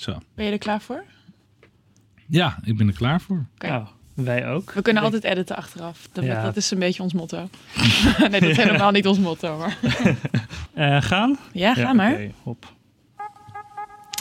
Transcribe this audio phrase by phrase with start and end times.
[0.00, 0.18] Zo.
[0.34, 1.04] Ben je er klaar voor?
[2.26, 3.44] Ja, ik ben er klaar voor.
[3.54, 3.66] Oké.
[3.68, 4.72] Nou, wij ook.
[4.72, 6.08] We kunnen altijd editen achteraf.
[6.12, 6.42] Dat, Ja.
[6.42, 7.48] dat is een beetje ons motto.
[8.18, 9.58] nee, dat is helemaal niet ons motto.
[9.58, 9.76] Maar...
[10.74, 11.38] Eh, gaan?
[11.52, 12.12] Ja, ga Ja, maar.
[12.12, 12.72] oké, hop.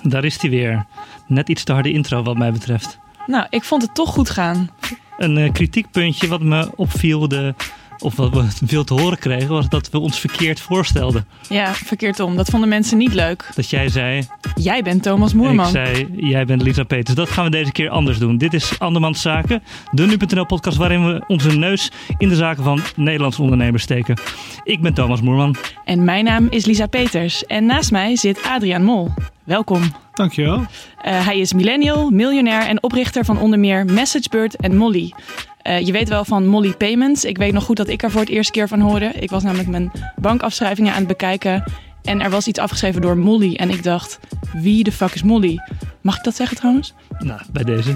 [0.04, 0.86] Daar is hij weer.
[1.28, 3.00] Net iets te harde intro wat mij betreft.
[3.28, 4.70] Nou, ik vond het toch goed gaan.
[5.18, 7.54] Een eh, kritiekpuntje wat me opviel, de,
[8.00, 11.28] of wat we veel te horen kregen, was dat we ons verkeerd voorstelden.
[11.50, 12.36] Ja, verkeerd om.
[12.36, 13.50] Dat vonden mensen niet leuk.
[13.56, 15.66] Dat jij zei, Jij bent Thomas en Moerman.
[15.66, 17.16] ik zei, jij bent Lisa Peters.
[17.16, 18.38] Dat gaan we deze keer anders doen.
[18.38, 22.82] Dit is Andermans Zaken, de Nu.nl podcast waarin we onze neus in de zaken van
[22.96, 24.20] Nederlandse ondernemers steken.
[24.64, 25.56] Ik ben Thomas Moerman.
[25.86, 27.46] En mijn naam is Lisa Peters.
[27.46, 29.10] En naast mij zit Adriaan Mol.
[29.44, 29.82] Welkom.
[30.14, 30.66] Dankjewel.
[31.02, 35.14] Eh, hij is millennial, miljonair en oprichter van onder meer MessageBird en Molly.
[35.62, 37.26] Eh, je weet wel van Molly Payments.
[37.26, 39.06] Ik weet nog goed dat ik er voor het eerste keer van hoorde.
[39.06, 41.64] Ik was namelijk mijn bankafschrijvingen aan het bekijken.
[42.02, 43.56] En er was iets afgeschreven door Molly.
[43.56, 44.20] En ik dacht,
[44.54, 45.60] wie de fuck is Molly?
[46.02, 46.94] Mag ik dat zeggen trouwens?
[47.20, 47.96] Nou, bij deze.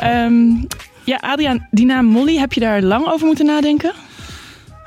[0.00, 0.50] Ehm,
[1.04, 3.92] ja, Adriaan, die naam Molly, heb je daar lang over moeten nadenken?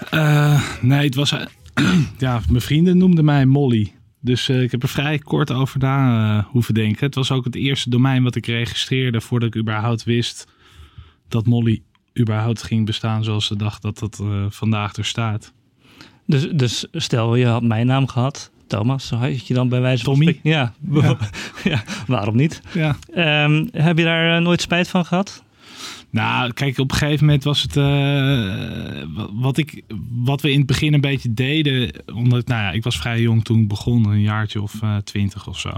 [0.09, 1.31] Eh, nee, het was...
[1.31, 1.45] eh,
[2.17, 3.93] ja, mijn vrienden noemden mij Molly.
[4.19, 7.05] Dus eh, ik heb er vrij kort over na eh, hoeven denken.
[7.05, 10.47] Het was ook het eerste domein wat ik registreerde voordat ik überhaupt wist
[11.27, 11.81] dat Molly
[12.19, 15.53] überhaupt ging bestaan zoals de dag dat dat eh, vandaag er staat.
[16.27, 20.13] Dus, dus stel, je had mijn naam gehad, Thomas, had je dan bij wijze van
[20.13, 20.31] Tommy?
[20.33, 20.73] spreken- Ja.
[21.01, 21.17] Ja.
[21.63, 22.61] ja, waarom niet?
[22.73, 22.95] Ja.
[23.13, 25.43] Ehm, heb je daar eh, nooit spijt van gehad?
[26.09, 27.77] Nou, kijk, op een gegeven moment was het.
[27.77, 29.03] eh,
[29.33, 31.91] wat- ik, wat we in het begin een beetje deden.
[32.13, 35.59] Omdat, nou ja, ik was vrij jong toen ik begon, een jaartje of twintig of
[35.59, 35.69] zo.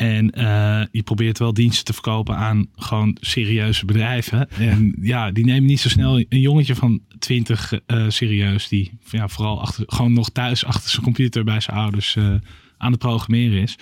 [0.00, 4.50] En eh, je probeert wel diensten te verkopen aan gewoon serieuze bedrijven.
[4.50, 8.68] En ja, die nemen niet zo snel een jongetje van twintig eh, serieus.
[8.68, 12.34] Die ja, vooral achter, gewoon nog thuis achter zijn computer bij zijn ouders eh,
[12.78, 13.76] aan het programmeren is.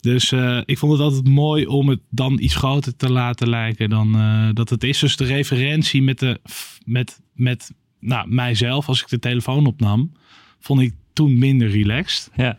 [0.00, 0.32] Dus
[0.64, 4.12] ik vond het altijd mooi om het dan iets groter te laten lijken dan
[4.54, 4.98] dat het is.
[4.98, 6.40] Dus de referentie met, de,
[6.84, 10.12] met, met nou, mijzelf, als ik de telefoon opnam,
[10.58, 12.30] vond ik toen minder relaxed.
[12.36, 12.58] Ja.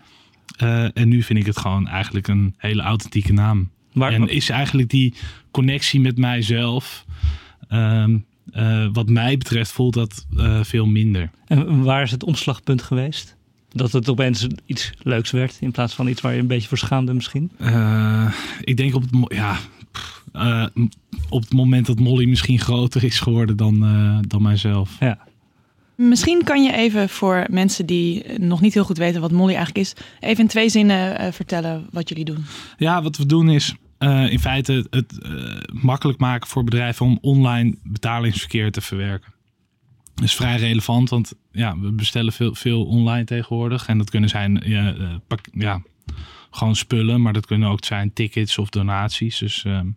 [0.62, 3.70] Eh, en nu vind ik het gewoon eigenlijk een hele authentieke naam.
[3.94, 5.14] Maar, En is eigenlijk die
[5.52, 7.06] connectie met mijzelf,
[7.68, 8.18] ehm,
[8.52, 11.30] eh, wat mij betreft, voelt dat eh, veel minder.
[11.48, 13.36] en waar is het omslagpunt geweest?
[13.70, 16.78] Dat het opeens iets leuks werd in plaats van iets waar je een beetje voor
[16.78, 17.52] schaamde misschien?
[18.62, 19.58] Ik denk op het, ja,
[21.30, 23.80] op het moment dat Molly misschien groter is geworden dan,
[24.28, 24.98] dan mijzelf.
[25.00, 25.18] Ja.
[26.10, 29.78] Misschien kan je even voor mensen die nog niet heel goed weten wat Molly eigenlijk
[29.78, 32.46] is, even in twee zinnen eh, vertellen wat jullie doen.
[32.78, 35.32] Ja, wat we doen is eh, in feite het eh,
[35.82, 39.34] makkelijk maken voor bedrijven om online betalingsverkeer te verwerken.
[40.16, 43.88] Dat is vrij relevant, want ja, we bestellen veel, veel online tegenwoordig.
[43.88, 44.62] En dat kunnen zijn
[45.54, 45.82] ja,
[46.52, 49.38] gewoon spullen, maar dat kunnen ook zijn tickets of donaties.
[49.38, 49.88] Dus ehm,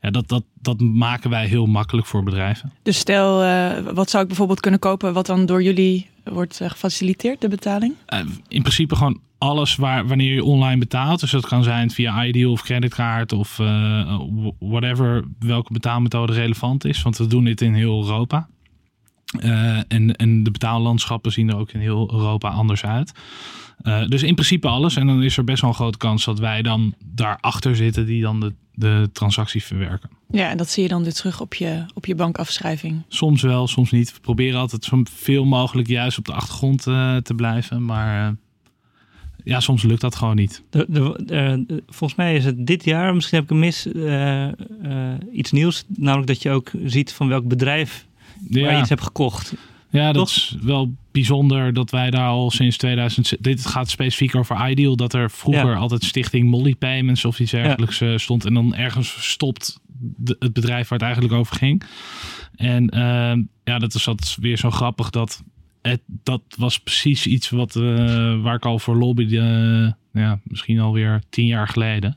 [0.00, 2.72] ja, dat, dat, dat maken wij heel makkelijk voor bedrijven.
[2.82, 6.70] Dus stel, eh, wat zou ik bijvoorbeeld kunnen kopen wat dan door jullie wordt eh,
[6.70, 7.94] gefaciliteerd, de betaling?
[8.06, 8.18] Eh,
[8.48, 11.20] in principe gewoon alles waar, wanneer je online betaalt.
[11.20, 13.56] Dus dat kan zijn via Ideal of creditcard of
[14.58, 17.02] whatever, welke betaalmethode relevant is.
[17.02, 18.48] Want we doen dit in heel Europa.
[19.40, 23.12] Eh, en, en de betaallandschappen zien er ook in heel Europa anders uit.
[23.82, 24.96] Eh, dus in principe alles.
[24.96, 28.22] En dan is er best wel een grote kans dat wij dan daarachter zitten die
[28.22, 30.10] dan de, de transactie verwerken.
[30.30, 33.02] Ja, en dat zie je dan weer terug op je, op je bankafschrijving.
[33.08, 34.12] Soms wel, soms niet.
[34.12, 37.84] We proberen altijd zo veel mogelijk juist op de achtergrond eh, te blijven.
[37.84, 38.32] Maar eh,
[39.44, 40.62] ja, soms lukt dat gewoon niet.
[40.70, 44.46] De, de, de- volgens mij is het dit jaar, misschien heb ik een mis, eh,
[44.48, 44.52] eh,
[45.32, 45.84] iets nieuws.
[45.88, 48.06] Namelijk dat je ook ziet van welk bedrijf
[48.48, 48.80] waar je Ja.
[48.80, 49.54] iets hebt gekocht.
[49.90, 53.34] Ja, dat is wel bijzonder dat wij daar al sinds 2000...
[53.40, 54.96] Dit gaat specifiek over Ideal.
[54.96, 55.76] Dat er vroeger Ja.
[55.76, 58.44] altijd Stichting Molly Payments of iets dergelijks eh, stond.
[58.44, 59.80] En dan ergens verstopt
[60.16, 61.82] de- het bedrijf waar het eigenlijk over ging.
[62.56, 65.42] En ehm, ja, dat is dat weer zo grappig dat...
[65.82, 67.82] Het, dat was precies iets wat, eh,
[68.42, 69.38] waar ik al voor lobbyde,
[70.12, 72.16] eh, ja, misschien alweer tien jaar geleden.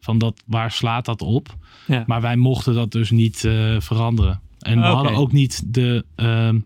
[0.00, 1.56] Van dat, waar slaat dat op?
[1.86, 2.04] Ja.
[2.06, 3.38] Maar wij mochten dat dus niet
[3.78, 4.40] veranderen.
[4.64, 6.04] En we hadden ook niet de.
[6.14, 6.58] ehm,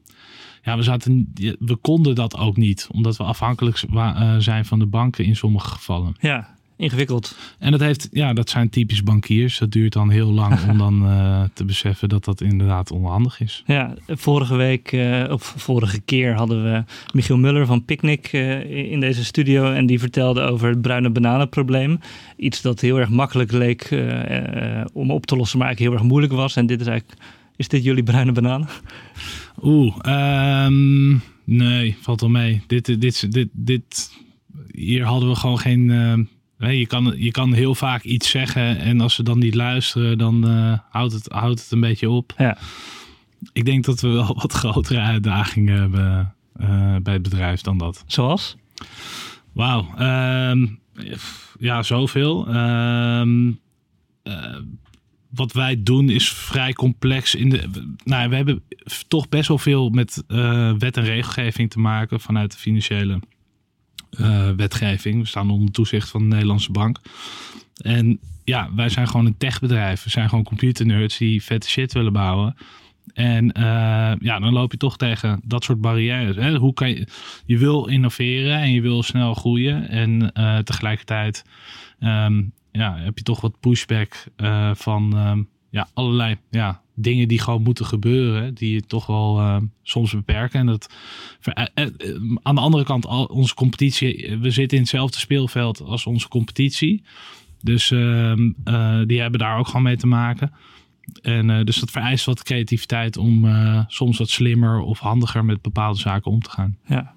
[0.69, 4.87] ja, we, zaten, we konden dat ook niet, omdat we afhankelijk eh, zijn van de
[4.87, 6.17] banken in sommige gevallen.
[6.21, 7.37] Ja, ingewikkeld.
[7.59, 9.59] En dat, heeft, ja, dat zijn typisch bankiers.
[9.59, 13.62] Dat duurt dan heel lang om dan eh, te beseffen dat dat inderdaad onhandig is.
[13.67, 19.25] Ja, vorige week, eh, of vorige keer hadden we Michiel Muller van Picnic in deze
[19.25, 19.73] studio.
[19.73, 22.00] En die vertelde over het bruine bananenprobleem.
[22.37, 23.89] Iets dat heel erg makkelijk leek
[24.93, 26.56] om op te lossen, maar eigenlijk heel erg moeilijk was.
[26.56, 27.21] En dit is eigenlijk,
[27.59, 28.69] is dit jullie bruine banaan?
[29.63, 32.63] Oeh, ehm, nee, valt wel mee.
[32.67, 34.13] Dit, dit, dit, dit,
[34.71, 39.01] hier hadden we gewoon geen, ehm, je, kan, je kan heel vaak iets zeggen en
[39.01, 42.35] als ze dan niet luisteren, dan uh, houdt, het, houdt het een beetje op.
[42.37, 42.59] Ja.
[43.53, 48.05] Ik denk dat we wel wat grotere uitdagingen hebben uh, bij het bedrijf dan dat.
[48.07, 48.57] Zoals?
[49.53, 49.95] Wauw.
[49.97, 50.67] Ehm,
[51.59, 52.49] ja, zoveel.
[52.49, 53.49] Uh,
[55.29, 57.35] wat wij doen is vrij complex.
[57.35, 58.63] In de, nou, we hebben
[59.09, 63.21] toch best wel veel met uh, wet en regelgeving te maken vanuit de financiële
[64.11, 65.21] uh, wetgeving.
[65.21, 67.01] We staan onder toezicht van de Nederlandse bank.
[67.83, 70.05] En ja, wij zijn gewoon een techbedrijf.
[70.05, 72.57] We zijn gewoon computernerds die vette shit willen bouwen.
[73.15, 73.63] En uh,
[74.19, 76.37] ja, dan loop je toch tegen dat soort barrières.
[76.37, 76.57] Hè?
[76.57, 77.07] Hoe kan je,
[77.47, 79.89] je wil innoveren en je wil snel groeien.
[79.89, 80.33] En
[80.65, 81.45] tegelijkertijd
[82.01, 87.41] um, ja, heb je toch wat pushback uh, van um, ja, allerlei ja, dingen die
[87.41, 88.55] gewoon moeten gebeuren.
[88.55, 90.61] Die je toch wel uh, soms beperken.
[90.61, 90.95] En dat
[92.43, 94.39] aan de andere kant, al onze competitie.
[94.39, 97.03] We zitten in hetzelfde speelveld als onze competitie.
[97.63, 98.33] Dus uh,
[99.07, 100.53] die hebben daar ook gewoon mee te maken.
[101.23, 103.47] En dus dat vereist wat creativiteit om
[103.87, 106.77] soms wat slimmer of handiger met bepaalde zaken om te gaan.
[106.87, 107.17] Ja.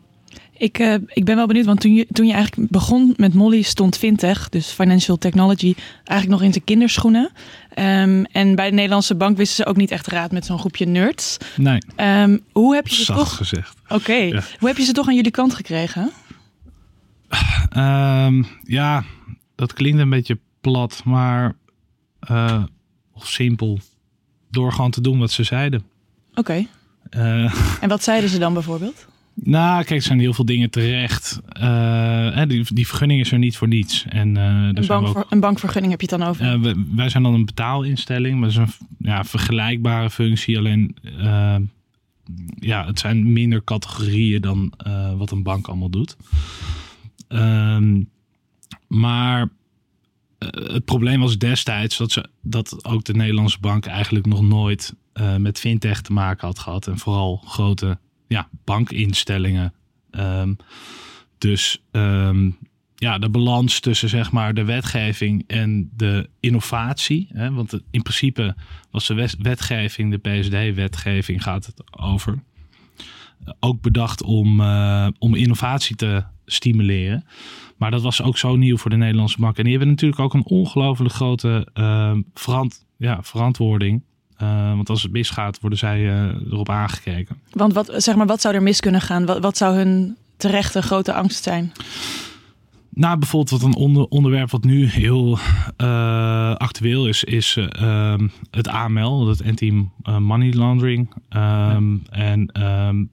[0.61, 3.61] Ik, uh, ik ben wel benieuwd, want toen je, toen je eigenlijk begon met Molly
[3.61, 5.73] stond fintech, dus financial technology,
[6.03, 7.31] eigenlijk nog in zijn kinderschoenen.
[7.79, 10.85] Um, en bij de Nederlandse bank wisten ze ook niet echt raad met zo'n groepje
[10.85, 11.37] nerds.
[11.55, 11.77] Nee.
[11.95, 13.35] Um, hoe heb je ze Zacht toch?
[13.35, 13.75] gezegd.
[13.83, 13.93] Oké.
[13.93, 14.27] Okay.
[14.27, 14.43] Ja.
[14.59, 16.11] Hoe heb je ze toch aan jullie kant gekregen?
[17.77, 19.03] Um, ja,
[19.55, 21.55] dat klinkt een beetje plat, maar
[22.31, 22.63] uh,
[23.13, 23.79] of simpel.
[24.49, 25.83] Door gewoon te doen wat ze zeiden.
[26.29, 26.39] Oké.
[26.39, 26.67] Okay.
[27.43, 29.09] Uh, en wat zeiden ze dan bijvoorbeeld?
[29.43, 31.41] Nou, kijk, er zijn heel veel dingen terecht.
[31.61, 34.05] Uh, die, die vergunning is er niet voor niets.
[34.09, 36.45] En, uh, een, bank ook, voor, een bankvergunning heb je het dan over?
[36.45, 40.57] Uh, we, wij zijn dan een betaalinstelling, maar dat is een ja, vergelijkbare functie.
[40.57, 40.95] Alleen,
[42.59, 44.73] ja, het zijn minder categorieën dan
[45.17, 46.17] wat een bank allemaal doet.
[47.27, 48.09] Um,
[48.87, 49.49] maar
[50.39, 54.93] het probleem was destijds dat, ze, dat ook de Nederlandse bank eigenlijk nog nooit
[55.37, 56.87] met fintech te maken had gehad.
[56.87, 57.97] En vooral grote
[58.31, 59.73] ja, bankinstellingen.
[60.11, 60.57] Um,
[61.37, 62.57] dus um,
[62.95, 67.27] ja, de balans tussen zeg maar de wetgeving en de innovatie.
[67.33, 68.55] Hè, want in principe
[68.91, 72.43] was de wetgeving, de PSD-wetgeving gaat het over.
[73.59, 77.25] Ook bedacht om, uh, om innovatie te stimuleren.
[77.77, 79.57] Maar dat was ook zo nieuw voor de Nederlandse bank.
[79.57, 84.03] En die hebben natuurlijk ook een ongelooflijk grote uh, verant ja, verantwoording
[84.41, 87.37] uh, want als het misgaat, worden zij uh, erop aangekeken.
[87.51, 89.25] Want wat, zeg maar, wat zou er mis kunnen gaan?
[89.25, 91.71] Wat, wat zou hun terechte grote angst zijn?
[92.89, 95.37] Nou, bijvoorbeeld wat een onder, onderwerp wat nu heel
[95.77, 97.57] uh, actueel is, is
[98.51, 101.13] het AML, het anti-money laundering.
[101.29, 102.11] Um, ja.
[102.11, 103.11] En um,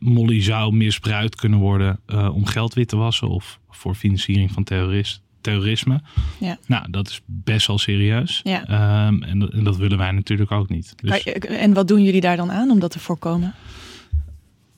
[0.00, 2.00] Molly zou misbruikt kunnen worden
[2.32, 6.00] om geld wit te wassen of voor financiering van terroristen terrorisme.
[6.40, 6.58] Ja.
[6.66, 8.40] Nou, dat is best wel serieus.
[8.44, 9.06] Ja.
[9.06, 10.92] Um, en, dat, en, dat willen wij natuurlijk ook niet.
[10.96, 11.22] Dus...
[11.22, 13.54] En wat doen jullie daar dan aan om dat te voorkomen?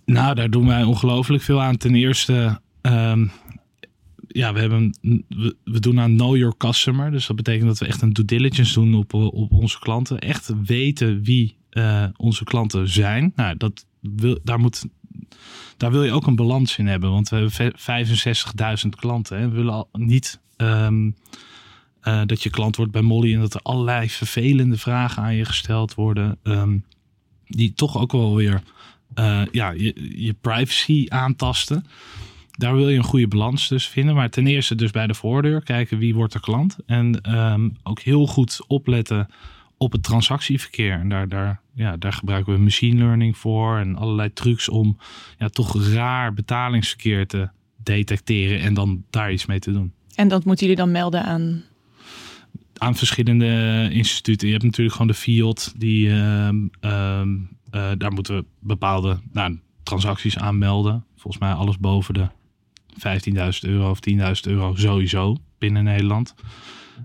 [0.04, 1.76] Nou, daar doen wij ongelooflijk veel aan.
[1.76, 3.30] Ten eerste, um,
[4.28, 4.98] ja, we, hebben,
[5.28, 7.10] we, we, doen aan Know Your Customer.
[7.10, 10.18] Dus dat betekent dat we echt een due diligence doen op, op onze klanten.
[10.18, 13.32] Echt weten wie uh, onze klanten zijn.
[13.36, 14.84] Nou, dat wil, daar moet
[15.76, 17.10] daar wil je ook een balans in hebben.
[17.10, 19.38] Want we hebben 65.000 klanten.
[19.38, 19.48] Hè.
[19.48, 21.16] We willen al niet um,
[22.04, 25.44] uh, dat je klant wordt bij Molly en dat er allerlei vervelende vragen aan je
[25.44, 26.38] gesteld worden.
[26.42, 26.84] Um,
[27.46, 28.62] die toch ook wel weer
[29.18, 31.86] uh, ja, je, je privacy aantasten.
[32.50, 34.14] Daar wil je een goede balans dus vinden.
[34.14, 36.76] Maar ten eerste dus bij de voordeur kijken wie wordt de klant.
[36.86, 39.28] En um, ook heel goed opletten
[39.76, 40.92] op het transactieverkeer.
[40.92, 44.98] En daar, daar, ja, daar gebruiken we machine learning voor en allerlei trucs om
[45.38, 47.48] ja, toch raar betalingsverkeer te
[47.82, 49.92] detecteren en dan daar iets mee te doen.
[50.14, 51.62] En dat moeten jullie dan melden aan?
[52.78, 54.46] Aan verschillende instituten.
[54.46, 56.48] Je hebt natuurlijk gewoon de FIOD, die, uh,
[56.80, 57.22] uh,
[57.74, 61.04] uh, daar moeten we bepaalde nou, transacties aanmelden.
[61.16, 62.28] Volgens mij alles boven de
[62.94, 66.34] 15.000 euro of 10.000 euro sowieso binnen Nederland.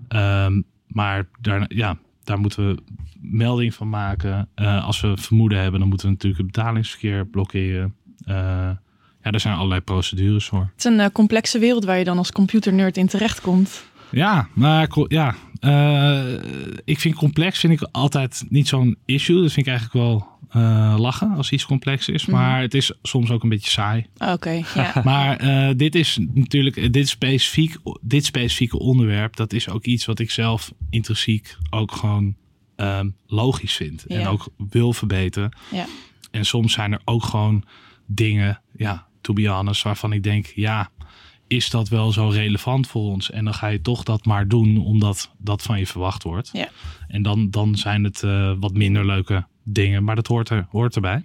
[0.08, 2.82] Um, maar daar, ja, daar moeten we
[3.20, 4.48] melding van maken.
[4.56, 7.94] Uh, als we vermoeden hebben, dan moeten we natuurlijk het betalingsverkeer blokkeren.
[8.26, 8.70] Uh,
[9.28, 10.60] ja, er zijn allerlei procedures voor.
[10.60, 13.84] Het is een uh, complexe wereld waar je dan als computernerd in terechtkomt.
[14.10, 15.34] Ja, maar ja,
[16.84, 19.42] ik vind complex vind ik altijd niet zo'n issue.
[19.42, 22.26] Dat vind ik eigenlijk wel uh, lachen als iets complex is.
[22.26, 22.62] Maar mm.
[22.62, 24.06] het is soms ook een beetje saai.
[24.18, 25.00] Oké, okay, ja.
[25.04, 30.18] maar uh, dit is natuurlijk, dit, specifiek, dit specifieke onderwerp, dat is ook iets wat
[30.18, 32.34] ik zelf intrinsiek ook gewoon
[32.76, 34.06] um, logisch vind.
[34.06, 35.56] En ook wil verbeteren.
[36.30, 37.64] En soms zijn er ook gewoon
[38.06, 40.90] dingen, ja, to be honest, waarvan ik denk, ja,
[41.46, 43.30] is dat wel zo relevant voor ons?
[43.30, 46.50] En dan ga je toch dat maar doen omdat dat van je verwacht wordt.
[46.52, 46.68] Ja.
[47.08, 50.94] En dan, dan zijn het eh, wat minder leuke dingen, maar dat hoort, er, hoort
[50.94, 51.24] erbij.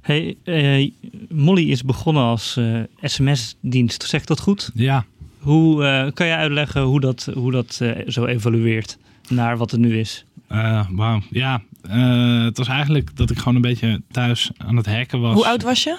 [0.00, 0.90] Hey, eh,
[1.28, 4.02] Molly is begonnen als eh, sms-dienst.
[4.02, 4.70] Zeg ik dat goed?
[4.74, 5.04] Ja,
[5.38, 9.80] Hoe eh, kan je uitleggen hoe dat, hoe dat eh, zo evolueert naar wat het
[9.80, 10.24] nu is?
[10.48, 11.20] eh, wauw.
[11.30, 15.34] Ja, eh, het was eigenlijk dat ik gewoon een beetje thuis aan het hacken was.
[15.34, 15.98] Hoe oud was je?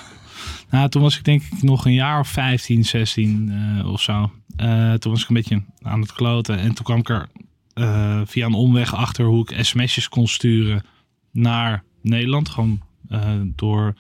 [0.70, 4.31] Nou, toen was ik denk ik nog een jaar of 15, 16 eh, of zo.
[4.55, 6.58] Eh, toen was ik een beetje aan het kloten.
[6.58, 7.27] En toen kwam ik er
[7.74, 10.84] eh, via een omweg achter hoe ik sms'jes kon sturen
[11.31, 12.50] naar Nederland.
[12.50, 12.81] Gewoon
[13.55, 13.93] door,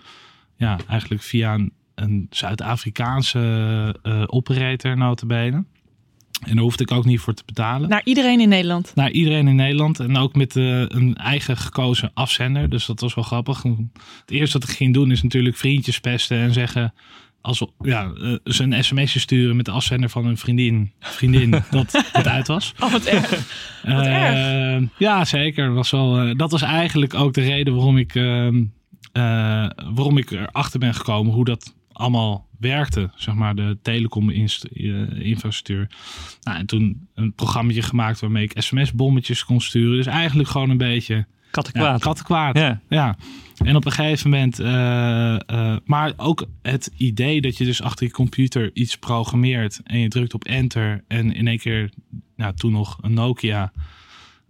[0.55, 1.53] ja, eigenlijk via
[1.95, 3.95] een, Zuid-Afrikaanse
[4.27, 5.65] operator notabene.
[6.45, 7.89] En daar hoefde ik ook niet voor te betalen.
[7.89, 8.91] Naar iedereen in Nederland.
[8.95, 9.99] Naar iedereen in Nederland.
[9.99, 12.69] En ook met eh, een eigen gekozen afzender.
[12.69, 13.63] Dus dat was wel grappig.
[13.63, 16.93] Het eerste wat ik ging doen is natuurlijk vriendjes pesten en zeggen.
[17.41, 22.03] Als ja, eh, ze een sms'je sturen met de afzender van een vriendin, vriendin dat
[22.11, 22.73] het uit was.
[22.79, 23.29] Oh, wat erg.
[23.83, 25.73] Wat Eh, ja, zeker.
[25.73, 28.63] Was wel, eh, dat was eigenlijk ook de reden waarom ik, ehm,
[29.11, 33.09] eh, waarom ik erachter ben gekomen hoe dat allemaal werkte.
[33.15, 35.87] Zeg maar de telecom-infrastructuur.
[36.41, 39.97] Nou, en toen een programma gemaakt waarmee ik sms-bommetjes kon sturen.
[39.97, 42.01] Dus eigenlijk gewoon een beetje ja, Kattenkwaad.
[42.01, 42.57] kattenkwaad.
[42.57, 42.81] Ja.
[42.89, 43.15] Ja,
[43.57, 48.05] en op een gegeven moment, eh, eh, maar ook het idee dat je dus achter
[48.05, 51.89] je computer iets programmeert en je drukt op enter en in één keer,
[52.35, 53.71] nou toen nog een Nokia,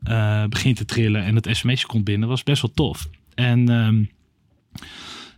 [0.03, 3.09] eh, begint te trillen en het sms'je komt binnen, was best wel tof.
[3.35, 4.03] En ehm,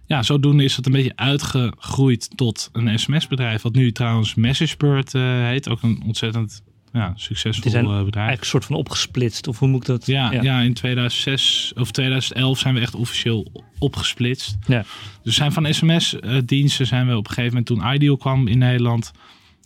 [0.05, 5.22] ja, zodoende is het een beetje uitgegroeid tot een sms-bedrijf, wat nu trouwens MessageBird eh,
[5.22, 8.15] heet, ook een ontzettend ja, succesvol zijn eh, bedrijf.
[8.15, 9.48] Eigenlijk een soort van opgesplitst.
[9.48, 10.05] Of hoe moet ik dat?
[10.05, 10.60] Ja, ja.
[10.60, 14.57] in 2006 of 2011 zijn we echt officieel opgesplitst.
[14.67, 14.83] Ja.
[15.24, 19.12] Dus zijn van sms-diensten zijn we op een gegeven moment toen Ideal kwam in Nederland.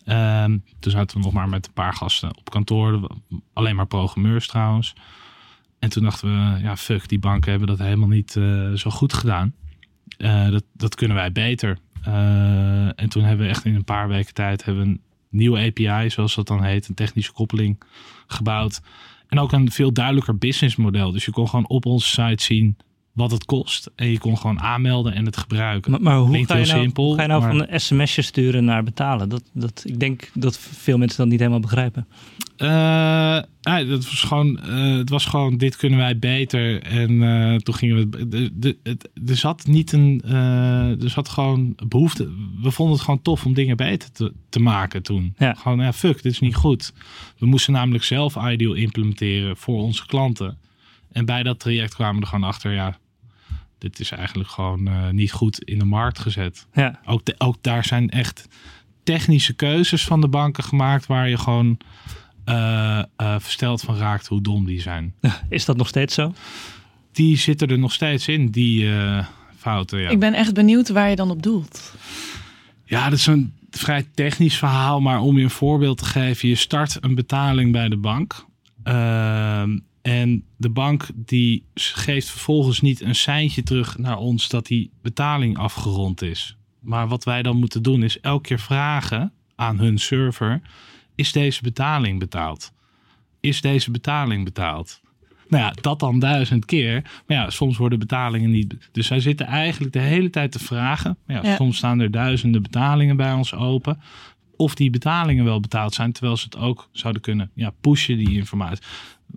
[0.06, 3.10] Ehm, toen zaten we nog maar met een paar gasten op kantoor.
[3.54, 4.94] Alleen maar programmeurs trouwens.
[5.80, 9.14] En toen dachten we, ja fuck, die banken hebben dat helemaal niet eh, zo goed
[9.14, 9.54] gedaan.
[10.18, 11.78] Eh, dat, dat kunnen wij beter.
[12.04, 16.10] Eh, en toen hebben we echt in een paar weken tijd hebben een nieuwe API,
[16.10, 17.82] zoals dat dan heet, een technische koppeling
[18.28, 18.82] gebouwd.
[19.28, 21.12] En ook een veel duidelijker businessmodel.
[21.12, 22.78] Dus je kon gewoon op onze site zien
[23.18, 23.90] wat het kost.
[23.96, 25.92] En je kon gewoon aanmelden en het gebruiken.
[25.92, 27.68] Maar, maar hoe, Klinkt ga je heel nou, simpel, hoe ga je nou maar- van
[27.70, 29.30] een sms'je sturen naar betalen?
[29.30, 32.08] Dat, dat, ik denk dat veel mensen dat niet helemaal begrijpen.
[33.62, 36.82] Nee, dat was gewoon, eh, het was gewoon, dit kunnen wij beter.
[36.82, 38.28] En eh, toen gingen we.
[38.28, 40.22] De, de, het- er zat niet een.
[41.02, 42.30] er zat gewoon behoefte.
[42.62, 45.34] We vonden het gewoon tof om dingen beter te, te maken toen.
[45.38, 45.54] Ja.
[45.54, 46.94] Gewoon, ja, fuck, dit is niet goed.
[47.38, 50.58] We moesten namelijk zelf Ideal implementeren voor onze klanten.
[51.12, 52.98] En bij dat traject kwamen we er gewoon achter, ja,
[53.78, 56.68] dit is eigenlijk gewoon eh, niet goed in de markt gezet.
[56.74, 57.00] Ja.
[57.06, 58.48] Ook, de- ook daar zijn echt
[59.04, 61.78] technische keuzes van de banken gemaakt waar je gewoon
[62.46, 63.06] eh, eh,
[63.40, 65.14] versteld van raakt hoe dom die zijn.
[65.50, 66.34] Is dat nog steeds zo?
[67.12, 69.26] Die zitten er nog steeds in, die eh,
[69.58, 70.00] fouten.
[70.00, 70.10] Ja.
[70.10, 71.94] Ik ben echt benieuwd waar je dan op doelt.
[72.86, 76.56] ja, dat is een vrij technisch verhaal, maar om je een voorbeeld te geven, je
[76.56, 78.46] start een betaling bij de bank.
[80.08, 85.58] En de bank die geeft vervolgens niet een seintje terug naar ons dat die betaling
[85.58, 86.58] afgerond is.
[86.80, 90.62] Maar wat wij dan moeten doen is elke keer vragen aan hun server:
[91.16, 92.74] is deze betaling betaald?
[93.40, 95.02] Is deze betaling betaald?
[95.48, 97.02] Nou ja, dat dan duizend keer.
[97.28, 98.76] Maar ja, soms worden betalingen niet.
[98.92, 101.18] Dus zij zitten eigenlijk de hele tijd te vragen.
[101.28, 101.56] Ja.
[101.56, 104.02] Soms staan er duizenden betalingen bij ons open.
[104.56, 108.38] Of die betalingen wel betaald zijn, terwijl ze het ook zouden kunnen ja, pushen, die
[108.38, 108.84] informatie,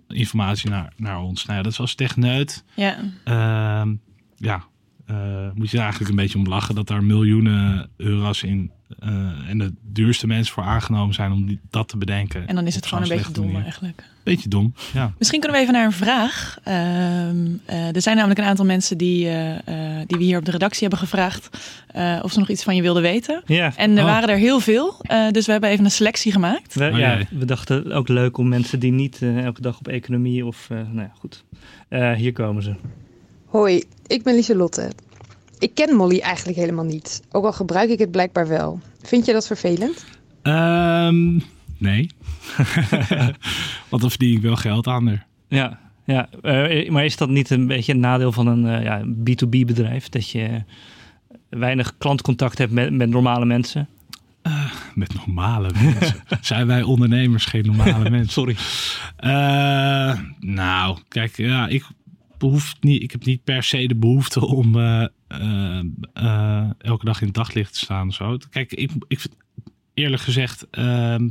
[0.07, 1.45] informatie naar, naar ons.
[1.45, 2.63] Nou ja, dat is als techneut.
[2.73, 2.97] Ja.
[3.23, 3.93] Ehm,
[4.35, 4.63] ja,
[5.05, 9.09] eh, moet je er eigenlijk een beetje om lachen dat daar miljoenen euro's in eh,
[9.49, 12.47] en de duurste mensen voor aangenomen zijn om die, dat te bedenken.
[12.47, 13.63] En dan is het gewoon een beetje dom manier.
[13.63, 14.03] eigenlijk.
[14.23, 15.13] Beetje dom, ja.
[15.17, 16.57] Misschien kunnen we even naar een vraag.
[16.63, 19.29] Ehm, eh, er zijn namelijk een aantal mensen die,
[20.07, 21.49] die we hier op de redactie hebben gevraagd
[21.87, 23.41] eh, of ze nog iets van je wilden weten.
[23.45, 23.73] Ja.
[23.75, 24.09] En er Oh.
[24.09, 26.73] waren er heel veel, eh, dus we hebben even een selectie gemaakt.
[26.75, 29.87] We, Oh, ja, we dachten ook leuk om mensen die niet eh, elke dag op
[29.87, 30.67] economie of...
[30.69, 31.43] eh, nou ja, goed.
[31.89, 32.75] Eh, hier komen ze.
[33.45, 34.89] Hoi, ik ben Lieselotte.
[35.59, 38.79] Ik ken Molly eigenlijk helemaal niet, ook al gebruik ik het blijkbaar wel.
[39.01, 40.05] Vind je dat vervelend?
[40.41, 41.39] Ehm,
[41.77, 42.09] nee.
[43.89, 45.25] Want dan verdien ik wel geld aan er.
[45.47, 45.79] Ja,
[46.11, 46.29] ja.
[46.41, 50.09] eh, maar is dat niet een beetje een nadeel van een eh, ja, B2B-bedrijf?
[50.09, 50.63] Dat je
[51.49, 53.87] weinig klantcontact hebt met, met normale mensen?
[54.93, 56.23] Met normale mensen.
[56.41, 58.31] Zijn wij ondernemers geen normale mensen?
[58.31, 58.55] Sorry.
[59.15, 61.85] Eh, nou, kijk, ja, ik,
[62.37, 65.79] behoef niet, ik heb niet per se de behoefte om eh, eh,
[66.13, 68.07] eh, elke dag in het daglicht te staan.
[68.07, 68.37] of Zo.
[68.49, 69.25] Kijk, ik, ik,
[69.93, 71.29] eerlijk gezegd ehm,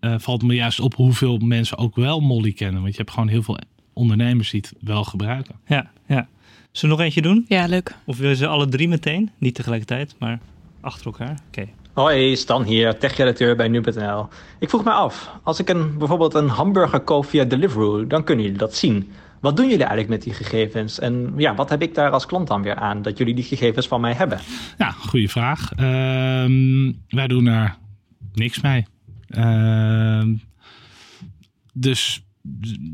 [0.00, 2.80] eh, valt me juist op hoeveel mensen ook wel Molly kennen.
[2.80, 3.58] Want je hebt gewoon heel veel
[3.92, 5.54] ondernemers die het wel gebruiken.
[5.66, 6.28] Ja, ja.
[6.72, 7.44] Zullen we nog eentje doen?
[7.48, 7.94] Ja, leuk.
[8.04, 9.30] Of willen ze alle drie meteen?
[9.38, 10.40] Niet tegelijkertijd, maar
[10.80, 11.38] achter elkaar.
[11.46, 11.68] Oké.
[11.92, 14.28] Hoi, Stan hier, tech-redacteur bij nu.nl.
[14.58, 18.44] Ik vroeg me af, als ik een, bijvoorbeeld een hamburger koop via Deliveroo, dan kunnen
[18.44, 19.10] jullie dat zien.
[19.40, 20.98] Wat doen jullie eigenlijk met die gegevens?
[20.98, 23.88] En ja, wat heb ik daar als klant dan weer aan dat jullie die gegevens
[23.88, 24.40] van mij hebben?
[24.78, 25.72] Ja, goede vraag.
[25.72, 27.78] Ehm, wij doen daar
[28.32, 28.86] niks mee.
[29.28, 30.34] Ehm,
[31.72, 32.24] dus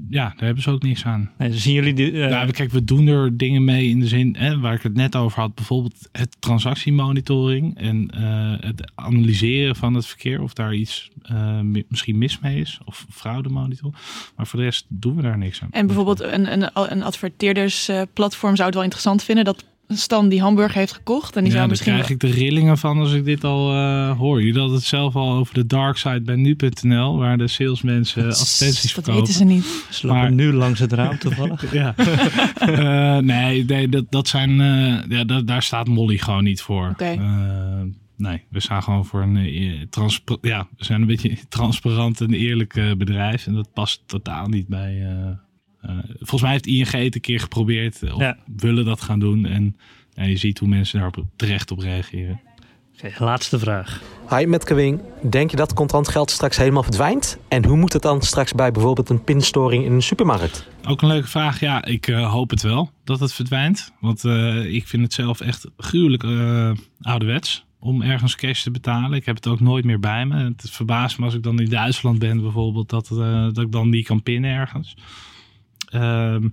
[0.08, 1.30] ja, daar hebben ze ook niks aan.
[1.38, 4.34] Nee, zien jullie die, eh, Nou, kijk, we doen er dingen mee in de zin,
[4.38, 9.94] hè, waar ik het net over had, bijvoorbeeld het transactiemonitoring en eh, het analyseren van
[9.94, 13.90] het verkeer, of daar iets eh, mi- misschien mis mee is, of fraudemonitor.
[14.36, 15.68] Maar voor de rest doen we daar niks aan.
[15.70, 20.78] En bijvoorbeeld een, een, een adverteerdersplatform zou het wel interessant vinden dat Stan die hamburger
[20.78, 21.36] heeft gekocht.
[21.36, 21.92] En die ja, zou daar misschien...
[21.92, 24.42] krijg ik de rillingen van als ik dit al eh, hoor.
[24.42, 28.82] Jullie hadden het zelf al over de dark side bij nu.nl, waar de salesmensen advertenties
[28.82, 29.20] dat verkopen.
[29.20, 29.86] weten ze niet.
[29.90, 31.72] ze lopen maar- nu langs het raam toevallig.
[31.72, 31.94] Ja.
[31.96, 36.88] Eh, nee, nee dat, dat zijn, eh, ja, da- daar staat Molly gewoon niet voor.
[36.88, 37.04] Oké.
[37.04, 37.82] Eh,
[38.16, 42.76] nee, we staan gewoon voor een transpa- ja, we zijn een beetje transparant en eerlijk
[42.76, 43.46] eh, bedrijf.
[43.46, 45.06] En dat past totaal niet bij.
[45.86, 48.36] Eh, eh, volgens mij heeft ING het een keer geprobeerd of Ja.
[48.56, 49.46] willen dat gaan doen.
[49.46, 49.76] En
[50.14, 52.40] ja, je ziet hoe mensen daar terecht op reageren.
[53.04, 54.02] Oké, laatste vraag.
[54.28, 55.00] Hi, met Kewing.
[55.30, 57.38] Denk je dat contant geld straks helemaal verdwijnt?
[57.48, 60.68] En hoe moet het dan straks bij bijvoorbeeld een pinstoring in een supermarkt?
[60.88, 61.60] Ook een leuke vraag.
[61.60, 63.92] Ja, ik eh, hoop het wel dat het verdwijnt.
[64.00, 69.12] Want eh, ik vind het zelf echt gruwelijk eh, ouderwets om ergens cash te betalen.
[69.12, 70.44] Ik heb het ook nooit meer bij me.
[70.44, 73.88] Het verbaast me als ik dan in Duitsland ben bijvoorbeeld, dat, eh, dat ik dan
[73.88, 74.94] niet kan pinnen ergens.
[75.86, 76.48] Ehm,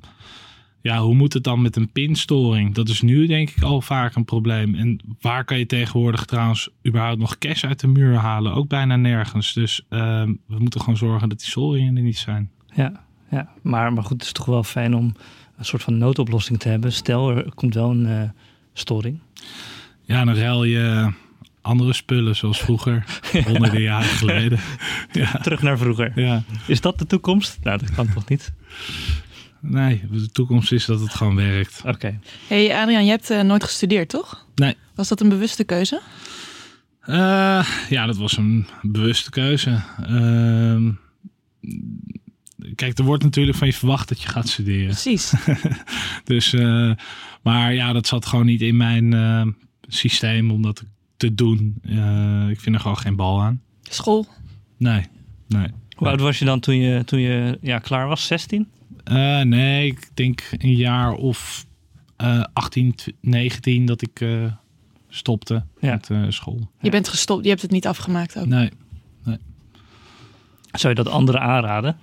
[0.82, 2.74] ja, hoe moet het dan met een pinstoring?
[2.74, 4.76] Dat is nu denk ik al vaak een probleem.
[4.76, 8.54] En waar kan je tegenwoordig trouwens überhaupt nog cash uit de muur halen?
[8.54, 9.54] Ook bijna nergens.
[9.54, 12.50] Dus ehm, we moeten gewoon zorgen dat die storingen er niet zijn.
[12.74, 13.50] Ja, ja.
[13.62, 15.14] Maar, maar goed, het is toch wel fijn om
[15.58, 16.92] een soort van noodoplossing te hebben.
[16.92, 18.30] Stel, er komt wel een eh,
[18.74, 19.20] storing.
[20.02, 21.14] Ja, dan ruil je
[21.64, 23.06] andere spullen zoals vroeger,
[23.48, 24.60] honderden jaren geleden.
[25.12, 26.12] Ja, Terug naar vroeger.
[26.16, 26.44] ja.
[26.68, 27.58] Is dat de toekomst?
[27.64, 28.54] Nou, dat kan toch niet?
[29.60, 31.82] Nee, de toekomst is dat het gewoon werkt.
[31.86, 32.20] Oké.
[32.48, 34.46] hey Adriaan, je hebt eh, nooit gestudeerd, toch?
[34.56, 34.76] Nee.
[34.96, 36.02] Was dat een bewuste keuze?
[37.00, 39.82] Eh, ja, dat was een bewuste keuze.
[40.06, 40.92] Ehm,
[42.76, 44.86] kijk, er wordt natuurlijk van je verwacht dat je gaat studeren.
[44.88, 45.34] Precies.
[46.24, 46.92] Dus, eh,
[47.42, 49.46] maar ja, dat zat gewoon niet in mijn eh,
[49.88, 50.84] systeem om dat
[51.18, 51.76] te doen.
[51.84, 53.62] Eh, ik vind er gewoon geen bal aan.
[53.82, 54.26] School.
[54.78, 55.06] Nee,
[55.48, 55.68] nee.
[55.96, 58.28] Hoe oud was je dan toen je, toen je ja, klaar was?
[58.28, 58.68] 16?
[59.04, 61.66] Eh, nee, ik denk een jaar of
[62.18, 64.52] eh 18, tw- 19 dat ik eh,
[65.10, 65.92] stopte Ja.
[65.92, 66.72] met eh, school.
[66.82, 68.46] Je bent gestopt, je hebt het niet afgemaakt ook.
[68.46, 68.70] Nee,
[70.72, 71.98] Zou je dat anderen aanraden?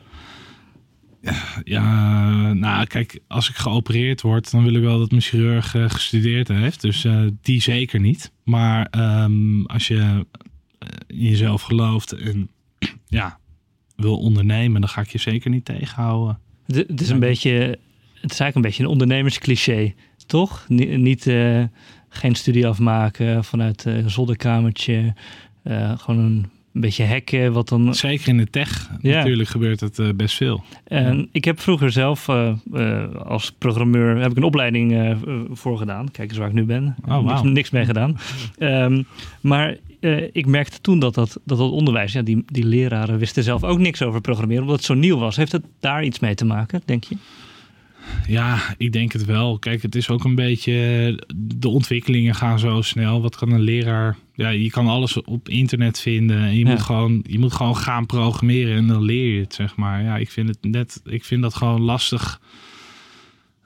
[1.64, 5.90] Ja, nou kijk, als ik geopereerd word, dan wil ik wel dat mijn chirurg eh,
[5.90, 6.80] gestudeerd heeft.
[6.80, 8.32] Dus eh, die zeker niet.
[8.44, 10.26] Maar ehm, als je
[10.78, 12.50] eh, in jezelf gelooft en
[13.06, 13.38] ja,
[13.96, 16.38] wil ondernemen, dan ga ik je zeker niet tegenhouden.
[16.66, 17.52] Het, het is een beetje,
[18.14, 19.94] het is eigenlijk een beetje een ondernemerscliché,
[20.26, 20.64] toch?
[20.68, 21.64] Ni- niet, eh,
[22.08, 25.14] geen studie afmaken vanuit eh, een zolderkamertje.
[25.62, 29.16] eh, gewoon een beetje hacken, wat dan Zeker in de tech Ja.
[29.16, 30.64] natuurlijk gebeurt het eh, best veel.
[30.84, 35.16] En ik heb vroeger zelf eh, eh, als programmeur heb ik een opleiding
[35.52, 36.10] voor gedaan.
[36.10, 36.96] Kijk eens waar ik nu ben.
[37.04, 37.22] Oh, wauw.
[37.22, 38.18] niks, niks mee gedaan.
[38.58, 39.02] Ehm,
[39.40, 39.76] maar
[40.32, 43.78] ik merkte toen dat dat, dat, dat onderwijs, ja, die, die leraren wisten zelf ook
[43.78, 45.36] niks over programmeren, omdat het zo nieuw was.
[45.36, 47.16] Heeft het daar iets mee te maken, denk je?
[48.26, 49.58] Ja, ik denk het wel.
[49.58, 50.72] Kijk, het is ook een beetje.
[51.36, 53.22] De ontwikkelingen gaan zo snel.
[53.22, 54.16] Wat kan een leraar.
[54.34, 56.38] Ja, je kan alles op internet vinden.
[56.42, 56.70] En je, Ja.
[56.70, 60.02] moet, gewoon, je moet gewoon gaan programmeren en dan leer je het, zeg maar.
[60.02, 61.00] Ja, ik vind het net.
[61.04, 62.40] Ik vind dat gewoon lastig.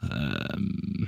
[0.00, 1.04] Ehm,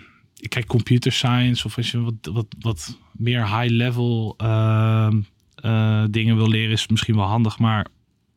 [0.49, 5.21] kijk, computer science of als je wat, wat, wat meer high-level ehm,
[5.55, 7.59] eh, dingen wil leren, is het misschien wel handig.
[7.59, 7.87] Maar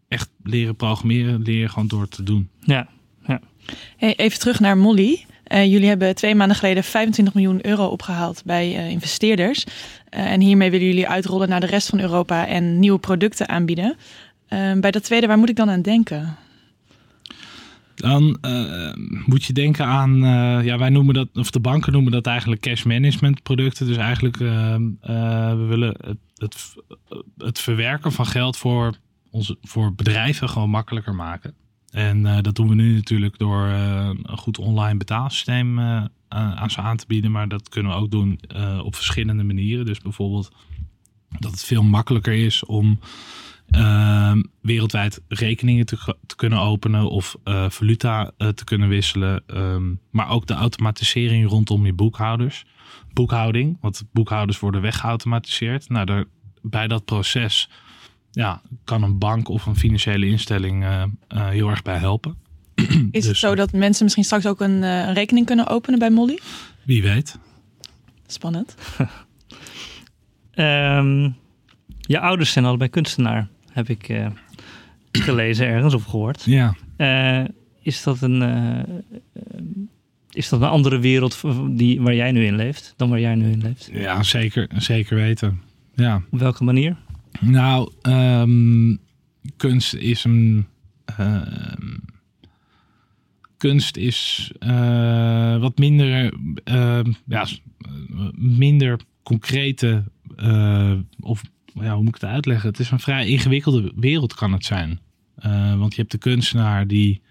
[0.07, 2.49] echt leren programmeren, leer je gewoon door te doen.
[2.61, 2.87] Ja,
[3.97, 5.25] Even terug naar Molly.
[5.43, 9.65] Eh, jullie hebben twee maanden geleden 25 miljoen euro opgehaald bij eh, investeerders.
[10.09, 13.97] Eh, en hiermee willen jullie uitrollen naar de rest van Europa en nieuwe producten aanbieden.
[14.47, 16.35] Eh, bij dat tweede, waar moet ik dan aan denken?
[17.95, 18.37] Dan
[19.25, 20.15] moet je denken aan,
[20.63, 23.87] ja, wij noemen dat, of de banken noemen dat eigenlijk cash management producten.
[23.87, 26.75] Dus eigenlijk, eh, eh, we willen het, het,
[27.37, 28.93] het verwerken van geld voor,
[29.31, 31.53] onze, voor bedrijven gewoon makkelijker maken.
[31.91, 36.69] En eh, dat doen we nu natuurlijk door eh, een goed online betaalsysteem eh, aan
[36.69, 37.31] ze aan te bieden.
[37.31, 38.39] Maar dat kunnen we ook doen
[38.83, 39.85] op verschillende manieren.
[39.85, 40.51] Dus bijvoorbeeld
[41.39, 42.99] dat het veel makkelijker is om
[43.69, 47.35] ehm, wereldwijd rekeningen te, kunnen openen of
[47.67, 49.43] valuta te kunnen wisselen.
[49.47, 52.65] Um, maar ook de automatisering rondom je boekhouders.
[53.13, 55.89] Boekhouding, want boekhouders worden weggeautomatiseerd.
[55.89, 56.25] Nou, daar,
[56.61, 57.69] bij dat proces
[58.31, 62.35] ja, kan een bank of een financiële instelling uh, heel erg bij helpen.
[62.75, 66.09] Is dus, het zo dat mensen misschien straks ook een, een rekening kunnen openen bij
[66.09, 66.39] Molly?
[66.83, 67.37] Wie weet.
[68.27, 68.75] Spannend.
[70.55, 71.35] um,
[72.13, 74.27] je ouders zijn allebei kunstenaar, heb ik uh,
[75.11, 76.43] gelezen ergens of gehoord.
[76.43, 76.75] Ja.
[76.97, 77.45] Uh,
[77.81, 78.95] is, dat een, uh,
[80.31, 83.51] is dat een andere wereld die, waar jij nu in leeft dan waar jij nu
[83.51, 83.89] in leeft?
[83.93, 85.61] Ja, zeker, zeker weten.
[85.95, 86.21] Ja.
[86.29, 86.97] Op welke manier?
[87.39, 88.99] Nou, um,
[89.57, 90.67] kunst is een.
[91.05, 91.97] ehm,
[93.57, 94.51] kunst is
[95.59, 96.33] wat minder,
[97.25, 97.47] ja,
[98.35, 100.03] minder concrete
[101.19, 101.41] of
[101.73, 102.69] ja, hoe moet ik het uitleggen?
[102.69, 104.99] Het is een vrij ingewikkelde wereld kan het zijn.
[105.77, 107.21] Want je hebt de kunstenaar die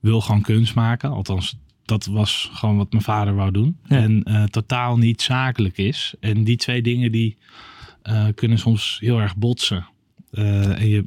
[0.00, 1.10] wil gewoon kunst maken.
[1.10, 3.78] Althans, dat was gewoon wat mijn vader wou doen.
[3.84, 3.96] Ja.
[3.96, 6.14] En totaal niet zakelijk is.
[6.20, 7.36] En die twee dingen die
[8.34, 9.86] kunnen soms heel erg botsen.
[10.30, 11.06] en je,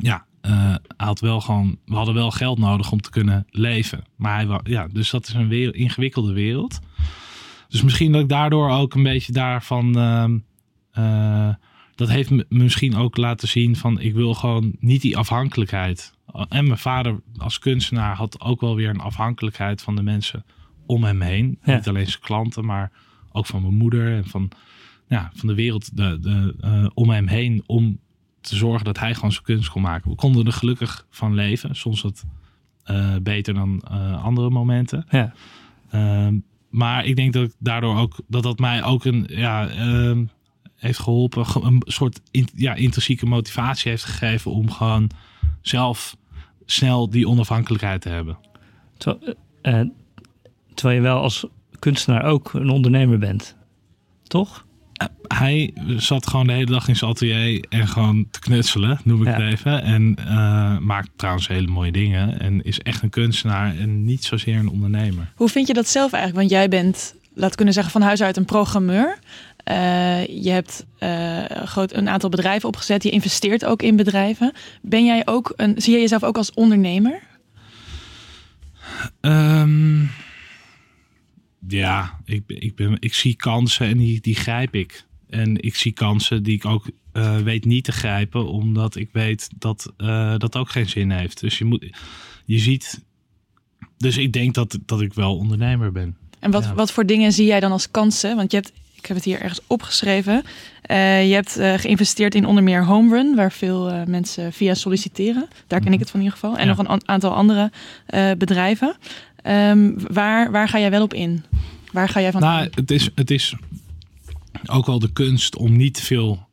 [0.00, 0.26] ja,
[0.96, 4.04] had wel gewoon, we hadden wel geld nodig om te kunnen leven.
[4.16, 6.80] Maar hij ja, dus dat is een wereld, ingewikkelde wereld.
[7.68, 10.38] Dus misschien dat ik daardoor ook een beetje daarvan ehm,
[10.98, 11.54] uh,
[11.94, 16.14] dat heeft me misschien ook laten zien van ik wil gewoon niet die afhankelijkheid.
[16.48, 20.44] En mijn vader als kunstenaar had ook wel weer een afhankelijkheid van de mensen
[20.86, 21.58] om hem heen.
[21.64, 21.74] Ja.
[21.74, 22.92] Niet alleen zijn klanten, maar
[23.32, 24.50] ook van mijn moeder en van,
[25.14, 27.62] ja, van de wereld de, de, uh, om hem heen.
[27.66, 27.98] Om
[28.40, 30.10] te zorgen dat hij gewoon zijn kunst kon maken.
[30.10, 31.76] We konden er gelukkig van leven.
[31.76, 32.24] Soms wat
[32.86, 33.80] uh, beter dan
[34.22, 35.06] andere momenten.
[35.08, 35.32] Ja.
[35.90, 40.24] Ehm, maar ik denk dat ik daardoor ook dat dat mij ook een ja, ehm,
[40.76, 41.44] heeft geholpen.
[41.64, 45.10] Een soort in, ja, intrinsieke motivatie heeft gegeven om gewoon
[45.60, 46.16] zelf
[46.64, 48.38] snel die onafhankelijkheid te hebben.
[48.96, 49.34] Terwijl,
[50.74, 51.46] terwijl je wel als
[51.78, 53.56] kunstenaar ook een ondernemer bent,
[54.22, 54.63] toch?
[55.02, 59.20] Uh, hij zat gewoon de hele dag in zijn atelier en gewoon te knutselen, noem
[59.20, 59.40] ik ja.
[59.40, 59.82] het even.
[59.82, 62.40] En uh, maakt trouwens hele mooie dingen.
[62.40, 65.32] En is echt een kunstenaar en niet zozeer een ondernemer.
[65.34, 66.40] Hoe vind je dat zelf eigenlijk?
[66.40, 69.18] Want jij bent, laat kunnen zeggen, van huis uit een programmeur.
[69.70, 73.02] Uh, je hebt uh, groot, een aantal bedrijven opgezet.
[73.02, 74.52] Je investeert ook in bedrijven.
[74.82, 77.20] Ben jij ook een, zie je jezelf ook als ondernemer?
[79.20, 80.10] Um,
[81.68, 85.06] ja, ik, ik, ben, ik zie kansen en die, die grijp ik.
[85.28, 89.50] En ik zie kansen die ik ook uh, weet niet te grijpen, omdat ik weet
[89.58, 89.92] dat
[90.38, 91.40] dat ook geen zin heeft.
[91.40, 91.86] Dus je moet,
[92.44, 93.04] je ziet.
[93.96, 96.16] Dus ik denk dat, dat ik wel ondernemer ben.
[96.38, 96.74] En wat, ja.
[96.74, 98.36] wat voor dingen zie jij dan als kansen?
[98.36, 100.42] Want je hebt ik heb het hier ergens opgeschreven.
[100.90, 105.48] Uh, je hebt geïnvesteerd in onder meer Homerun, waar veel mensen via solliciteren.
[105.66, 106.58] Daar ken ik het van in ieder geval.
[106.58, 106.74] En ja.
[106.74, 107.70] nog een aantal andere
[108.38, 108.96] bedrijven.
[109.46, 111.44] Um, waar, waar ga jij wel op in?
[111.92, 112.40] Waar ga jij van?
[112.40, 113.54] Nou, het is, het is
[114.66, 116.48] ook wel de kunst om niet te veel,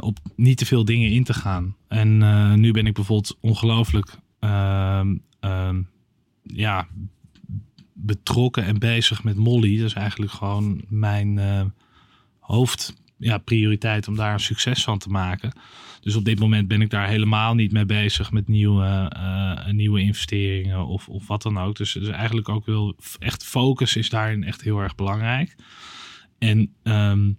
[0.00, 1.76] op niet te veel dingen in te gaan.
[1.88, 2.18] En
[2.60, 5.16] nu ben ik bijvoorbeeld ongelooflijk ehm,
[6.42, 6.86] ja,
[7.92, 9.76] betrokken en bezig met Molly.
[9.76, 11.40] Dat is eigenlijk gewoon mijn
[12.38, 15.52] hoofd ja, prioriteit om daar een succes van te maken.
[16.04, 20.00] Dus op dit moment ben ik daar helemaal niet mee bezig met nieuwe, uh, nieuwe
[20.00, 21.76] investeringen of, of wat dan ook.
[21.76, 25.56] Dus, dus eigenlijk ook wel echt focus is daarin echt heel erg belangrijk.
[26.38, 27.38] En um,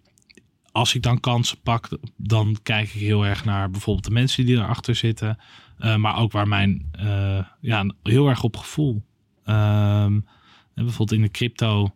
[0.72, 4.56] als ik dan kansen pak, dan kijk ik heel erg naar bijvoorbeeld de mensen die
[4.56, 5.38] erachter zitten.
[5.80, 6.92] Uh, maar ook waar mijn,
[7.62, 9.04] ja, heel erg op gevoel.
[9.46, 10.26] Um,
[10.74, 11.96] bijvoorbeeld in de crypto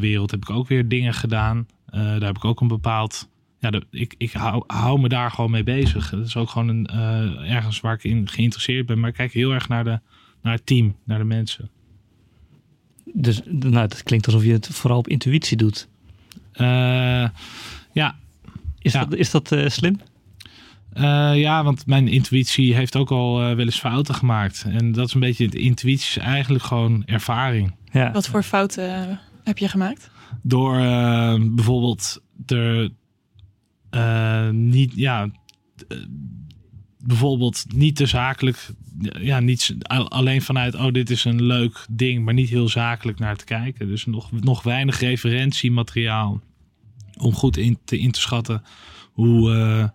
[0.00, 1.66] wereld heb ik ook weer dingen gedaan.
[1.86, 3.30] Daar heb ik ook een bepaald.
[3.62, 6.10] Ja, de, ik, ik hou, hou, me daar gewoon mee bezig.
[6.10, 9.00] Dat is ook gewoon een, uh, ergens waar ik in geïnteresseerd ben.
[9.00, 10.00] Maar ik kijk heel erg naar, de,
[10.42, 11.70] naar het team, naar de mensen.
[13.04, 15.88] Dus nou, dat klinkt alsof je het vooral op intuïtie doet.
[16.54, 17.28] Uh,
[17.92, 18.16] ja.
[18.78, 19.04] Is ja.
[19.04, 20.00] dat, is dat slim?
[21.34, 24.64] ja, want mijn intuïtie heeft ook al wel eens fouten gemaakt.
[24.68, 27.74] En dat is een beetje, de intuïtie is eigenlijk gewoon ervaring.
[27.92, 28.12] Ja.
[28.12, 30.10] Wat voor fouten heb je gemaakt?
[30.42, 32.90] Door uh, bijvoorbeeld er
[33.94, 35.30] uh, niet, ja,
[37.04, 38.68] bijvoorbeeld niet te zakelijk,
[39.20, 43.36] ja, niet alleen vanuit, oh, dit is een leuk ding, maar niet heel zakelijk naar
[43.36, 43.88] te kijken.
[43.88, 46.40] Dus nog, nog weinig referentiemateriaal
[47.16, 48.62] om goed in te, in te schatten
[49.12, 49.88] hoe, uh,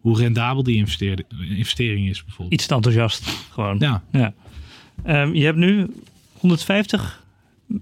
[0.00, 2.60] hoe rendabel die investering, investering is, bijvoorbeeld.
[2.60, 3.76] Iets te enthousiast, gewoon.
[3.78, 4.02] Ja.
[4.12, 4.34] ja.
[5.06, 5.86] Um, je hebt nu
[6.32, 7.24] 150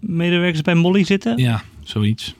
[0.00, 1.38] medewerkers bij Molly zitten.
[1.38, 2.34] Ja, zoiets.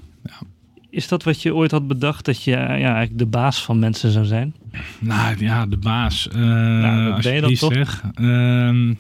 [0.93, 4.11] Is dat wat je ooit had bedacht, dat je ja, eigenlijk de baas van mensen
[4.11, 4.55] zou zijn?
[4.99, 6.29] Nou ja, de baas.
[6.33, 7.73] Uh, Nou, als ben je je dat toch?
[7.73, 8.03] zegt.
[8.15, 8.95] Ehm,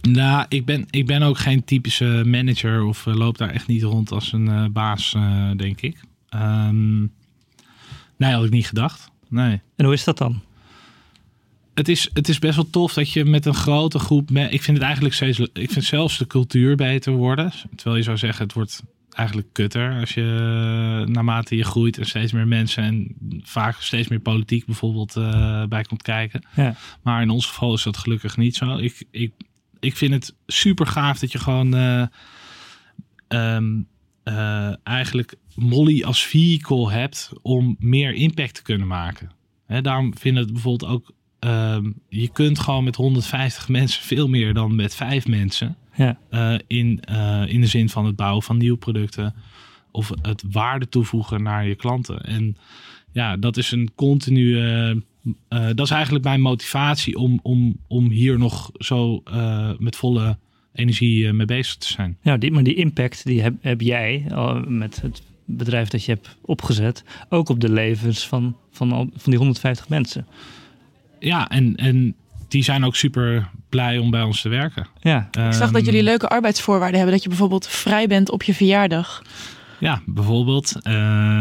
[0.00, 3.82] nou, ik ben, ik ben ook geen typische manager of eh, loop daar echt niet
[3.82, 6.00] rond als een eh, baas, eh, denk ik.
[6.28, 7.00] Ehm,
[8.16, 9.10] nee, had ik niet gedacht.
[9.28, 9.60] Nee.
[9.76, 10.42] En hoe is dat dan?
[11.74, 14.30] Het is, het is best wel tof dat je met een grote groep.
[14.30, 15.38] Ik vind het eigenlijk steeds.
[15.38, 17.52] Ik vind zelfs de cultuur beter worden.
[17.74, 18.82] Terwijl je zou zeggen, het wordt
[19.14, 24.20] eigenlijk kutter als je naarmate je groeit en steeds meer mensen en vaak steeds meer
[24.20, 26.46] politiek bijvoorbeeld eh, bij komt kijken.
[26.56, 26.74] Ja.
[27.02, 28.76] Maar in ons geval is dat gelukkig niet zo.
[28.76, 29.32] Ik, ik,
[29.80, 32.06] ik vind het super gaaf dat je gewoon eh,
[33.28, 33.80] ehm,
[34.22, 39.30] eh, eigenlijk Molly als vehicle hebt om meer impact te kunnen maken.
[39.66, 41.12] Hè, daarom vind ik het bijvoorbeeld ook.
[41.38, 45.76] ehm, je kunt gewoon met 150 mensen veel meer dan met vijf mensen.
[45.94, 46.18] Ja.
[46.30, 49.34] eh, in, eh, in de zin van het bouwen van nieuwe producten.
[49.90, 52.20] Of het waarde toevoegen naar je klanten.
[52.24, 52.56] En
[53.12, 55.02] ja, dat is een continue.
[55.48, 59.22] eh, dat is eigenlijk mijn motivatie om, om, om hier nog zo
[59.78, 60.38] met volle
[60.72, 62.18] energie mee bezig te zijn.
[62.22, 64.24] Ja, die, maar die impact die heb, heb jij
[64.66, 69.30] met het bedrijf dat je hebt opgezet, ook op de levens van, van, al, van
[69.30, 70.26] die 150 mensen.
[71.20, 72.14] Ja, en, en
[72.52, 74.86] die zijn ook super blij om bij ons te werken.
[75.00, 77.14] Ja, Ik zag dat jullie leuke arbeidsvoorwaarden hebben.
[77.14, 79.22] Dat je bijvoorbeeld vrij bent op je verjaardag.
[79.80, 80.82] Ja, bijvoorbeeld.
[80.82, 80.92] Eh,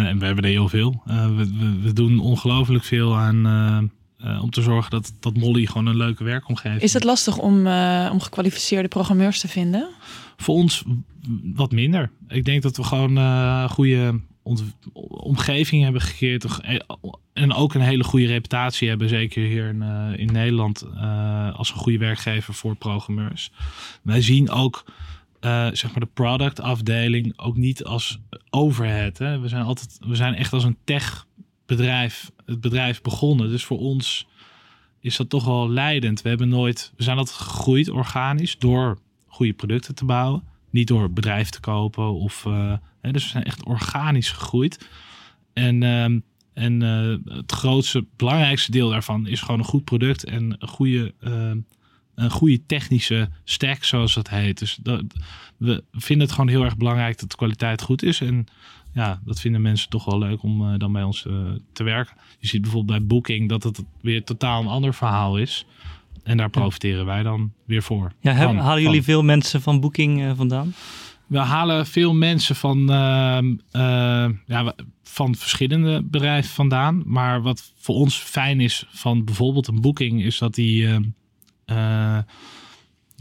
[0.07, 1.01] en we hebben er heel veel.
[1.05, 5.37] Eh, we, we, we doen ongelooflijk veel aan eh, eh, om te zorgen dat, dat
[5.37, 9.89] Molly gewoon een leuke werkomgeving Is het lastig om, eh, om gekwalificeerde programmeurs te vinden?
[10.37, 10.83] Voor ons
[11.55, 12.11] wat minder.
[12.27, 14.19] Ik denk dat we gewoon eh goede
[15.07, 16.59] omgeving hebben gecreëerd.
[17.33, 19.09] En ook een hele goede reputatie hebben.
[19.09, 20.81] Zeker hier in, eh, in Nederland.
[20.81, 23.51] eh, als een goede werkgever voor programmeurs.
[24.01, 24.83] Wij zien ook
[25.39, 29.17] eh, zeg maar de productafdeling ook niet als overhead.
[29.17, 29.39] Hè.
[29.39, 31.25] We zijn altijd, we zijn echt als een tech
[31.65, 33.49] bedrijf, het bedrijf begonnen.
[33.49, 34.27] Dus voor ons
[34.99, 36.21] is dat toch wel leidend.
[36.21, 40.43] We hebben nooit, we zijn altijd gegroeid organisch door goede producten te bouwen.
[40.69, 42.45] Niet door bedrijf te kopen of,
[43.01, 44.89] hè, dus we zijn echt organisch gegroeid.
[45.53, 46.19] En, ehm,
[46.53, 51.13] en eh, het grootste, belangrijkste deel daarvan is gewoon een goed product en een goede,
[51.19, 51.57] ehm,
[52.15, 54.59] een goede technische stack, zoals dat heet.
[54.59, 55.03] Dus dat,
[55.57, 58.21] we vinden het gewoon heel erg belangrijk dat de kwaliteit goed is.
[58.21, 58.45] En
[58.93, 61.33] ja, dat vinden mensen toch wel leuk om eh, dan bij ons eh,
[61.73, 62.15] te werken.
[62.39, 65.65] Je ziet bijvoorbeeld bij Booking dat het weer totaal een ander verhaal is.
[66.23, 68.11] En daar profiteren wij dan weer voor.
[68.19, 69.03] ja halen jullie van.
[69.03, 70.73] veel mensen van Booking vandaan?
[71.31, 77.03] We halen veel mensen van, ehm, eh, ja, van verschillende bedrijven vandaan.
[77.05, 81.03] Maar wat voor ons fijn is van bijvoorbeeld een boeking, is dat die ehm,
[81.65, 82.17] eh,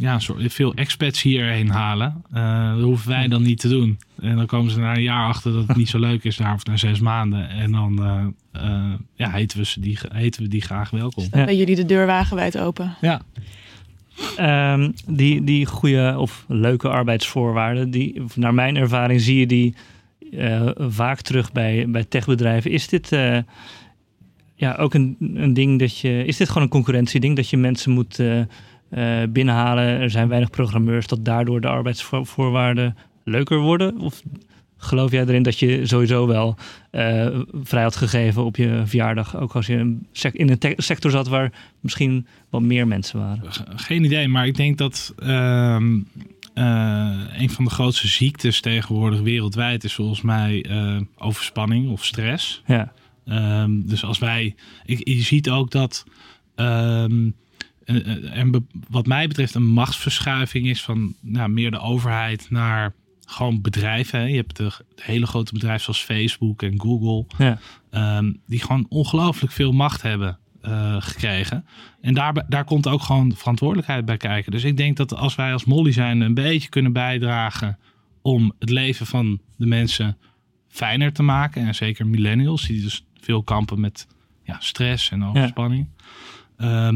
[0.00, 2.22] ja, veel expats hierheen halen.
[2.32, 3.98] Eh, dat hoeven wij dan niet te doen.
[4.20, 6.54] En dan komen ze na een jaar achter dat het niet zo leuk is daar,
[6.54, 7.48] of na zes maanden.
[7.48, 11.26] En dan eh, eh, ja, heten, we ze die, heten we die graag welkom.
[11.30, 11.44] Ja.
[11.44, 12.96] Bij jullie de deur wagenwijd open.
[13.00, 13.22] Ja.
[14.36, 19.74] Ehm, die, die goede of leuke arbeidsvoorwaarden, die, naar mijn ervaring zie je die
[20.32, 22.70] eh, vaak terug bij, bij techbedrijven.
[22.70, 23.38] Is dit eh,
[24.54, 26.24] ja, ook een, een ding dat je.
[26.24, 29.84] Is dit gewoon een concurrentieding dat je mensen moet eh, binnenhalen?
[29.84, 34.00] Er zijn weinig programmeurs, dat daardoor de arbeidsvoorwaarden leuker worden?
[34.00, 34.22] Of
[34.80, 36.56] geloof jij erin dat je sowieso wel
[36.90, 39.36] eh, vrij had gegeven op je verjaardag?
[39.36, 43.42] Ook als je een in een sector zat waar misschien wat meer mensen waren.
[43.74, 46.00] Geen idee, maar ik denk dat ehm,
[46.54, 52.62] eh, een van de grootste ziektes tegenwoordig wereldwijd is volgens mij eh, overspanning of stress.
[52.66, 52.92] Ja.
[53.24, 56.04] Ehm, dus als wij, ik, je ziet ook dat
[56.54, 57.28] ehm,
[57.90, 62.94] eh, eh, en wat mij betreft een machtsverschuiving is van nou, meer de overheid naar
[63.30, 64.18] gewoon bedrijven.
[64.20, 64.26] hè.
[64.26, 67.58] Je hebt de, de hele grote bedrijven zoals Facebook en Google, Ja.
[67.90, 71.64] ehm, die gewoon ongelooflijk veel macht hebben eh, gekregen.
[72.00, 74.52] En daar, daar komt ook gewoon verantwoordelijkheid bij kijken.
[74.52, 77.78] Dus ik denk dat als wij als Molly zijn een beetje kunnen bijdragen
[78.22, 80.16] om het leven van de mensen
[80.68, 81.66] fijner te maken.
[81.66, 84.06] En zeker millennials, die dus veel kampen met
[84.44, 85.88] ja, stress en overspanning.
[86.58, 86.92] Ja,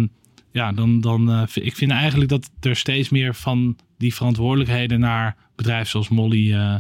[0.55, 5.37] ja dan, dan eh, ik vind eigenlijk dat er steeds meer van die verantwoordelijkheden naar
[5.55, 6.75] bedrijven zoals Molly eh,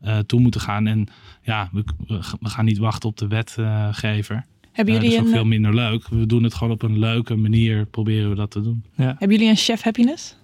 [0.00, 0.86] eh, toe moeten gaan.
[0.86, 1.06] En
[1.42, 4.46] ja, we, we, gaan niet wachten op de wetgever.
[4.72, 6.08] Hebben Eh, dat jullie, is ook een, veel minder leuk.
[6.08, 8.84] We doen het gewoon op een leuke manier, proberen we dat te doen.
[8.94, 10.36] hebben jullie een chef happiness?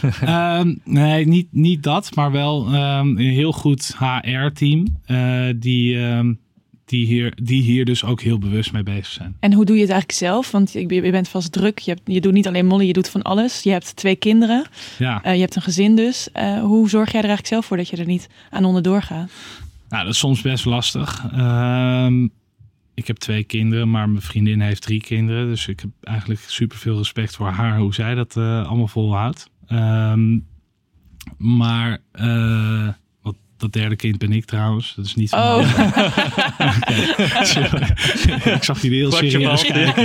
[0.20, 4.86] Ehm, nee, niet, niet dat, maar wel ehm, een heel goed HR-team.
[5.04, 6.34] eh, die, ehm,
[6.84, 9.36] die, hier, die hier dus ook heel bewust mee bezig zijn.
[9.40, 10.50] En hoe doe je het eigenlijk zelf?
[10.50, 11.78] Want je, je bent vast druk.
[11.78, 13.62] Je, hebt, je doet niet alleen Molly, je doet van alles.
[13.62, 14.66] Je hebt twee kinderen.
[14.98, 16.32] Ja, Eh, je hebt een gezin dus.
[16.32, 19.30] Eh, hoe zorg jij er eigenlijk zelf voor dat je er niet aan onderdoor gaat?
[19.88, 21.26] Nou, dat is soms best lastig.
[21.32, 22.24] Ehm,
[22.94, 25.46] ik heb twee kinderen, maar mijn vriendin heeft drie kinderen.
[25.46, 29.50] Dus ik heb eigenlijk super veel respect voor haar, hoe zij dat eh, allemaal volhoudt.
[29.66, 30.38] Ehm,
[31.36, 31.98] maar
[33.64, 34.92] dat derde kind ben ik trouwens.
[34.96, 35.58] Dat is niet van Oh.
[38.56, 40.04] ik zag jullie heel serieus kijken.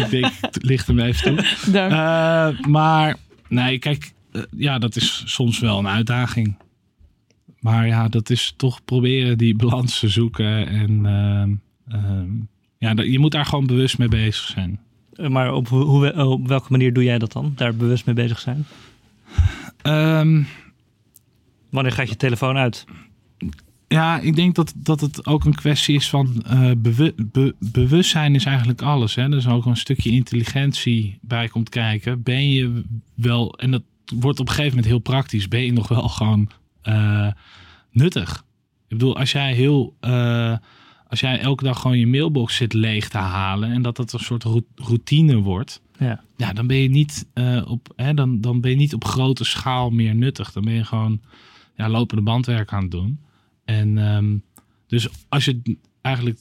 [0.00, 1.72] ik denk, ligt hem even toe.
[1.72, 1.92] Dank.
[1.92, 3.16] Eh, maar
[3.48, 6.56] nee, kijk, eh, ja, dat is soms wel een uitdaging.
[7.60, 10.66] Maar ja, dat is toch proberen die balans te zoeken.
[10.68, 11.50] En ehm,
[12.04, 12.28] ehm,
[12.78, 14.80] ja, dat- je moet daar gewoon bewust mee bezig zijn.
[15.12, 17.52] Eh, Maar op, hoe, hoe- op welke manier doe jij dat dan?
[17.56, 18.66] Daar bewust mee bezig zijn?
[19.82, 20.42] Ehm,
[21.76, 22.84] Wanneer gaat je telefoon uit?
[23.88, 28.34] ja, ik denk dat, dat het ook een kwestie is van eh, bewu- be- bewustzijn
[28.34, 29.14] is eigenlijk alles.
[29.14, 29.22] Hè?
[29.22, 32.22] Er is ook een stukje intelligentie bij komt kijken.
[32.22, 32.82] Ben je
[33.14, 33.82] wel, en dat
[34.14, 36.50] wordt op een gegeven moment heel praktisch, ben je nog wel gewoon
[36.82, 37.28] eh,
[37.90, 38.44] nuttig?
[38.88, 39.96] Ik bedoel, als jij heel.
[40.00, 40.56] eh,
[41.08, 44.18] als jij elke dag gewoon je mailbox zit leeg te halen en dat dat een
[44.18, 46.20] soort rou- routine wordt, Ja.
[46.36, 47.26] ja, dan ben je niet
[47.66, 50.52] op, hè, dan, dan ben je niet op grote schaal meer nuttig.
[50.52, 51.20] Dan ben je gewoon
[51.76, 53.20] ja, lopende bandwerk aan het doen.
[53.64, 54.36] En ehm,
[54.86, 56.40] dus als je eigenlijk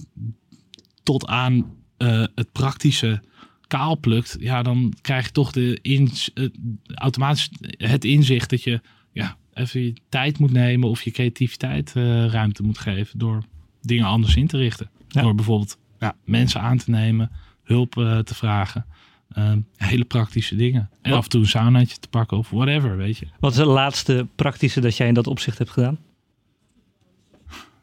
[1.03, 3.21] tot aan eh, het praktische
[3.67, 6.49] kaal plukt, ja, dan krijg je toch de ins- eh,
[6.95, 12.25] automatisch het inzicht dat je ja, even je tijd moet nemen of je creativiteit eh,
[12.25, 13.43] ruimte moet geven door
[13.81, 14.89] dingen anders in te richten.
[15.07, 15.21] Ja.
[15.21, 17.31] Door bijvoorbeeld ja, mensen aan te nemen,
[17.63, 18.85] hulp eh, te vragen.
[19.33, 20.89] Ehm, hele praktische dingen.
[21.01, 23.27] En Wat- af en toe een saunaatje te pakken of whatever, weet je.
[23.39, 25.97] Wat is het laatste praktische dat jij in dat opzicht hebt gedaan?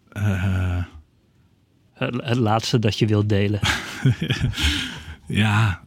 [0.09, 0.85] Eh,
[1.93, 3.61] Het, het laatste dat je wilt delen.
[5.27, 5.83] ja,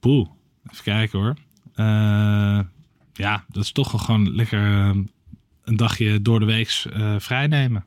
[0.00, 0.28] poeh.
[0.70, 1.34] Even kijken hoor.
[1.74, 2.60] Eh,
[3.12, 5.02] ja, dat is toch wel gewoon lekker ehm,
[5.64, 7.84] een dagje door de week eh vrijnemen.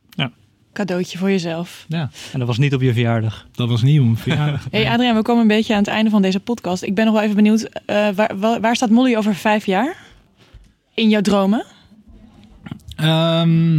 [0.75, 1.85] Cadeautje voor jezelf.
[1.87, 3.47] Ja, En dat was niet op je verjaardag.
[3.51, 4.03] dat was nieuw.
[4.03, 4.67] om verjaardag.
[4.71, 6.83] Hey Adriaan, we komen een beetje aan het einde van deze podcast.
[6.83, 9.95] Ik ben nog wel even benieuwd, eh, waar, waar, waar staat Molly over vijf jaar?
[10.93, 11.65] In jouw dromen?
[12.95, 13.73] Ehm,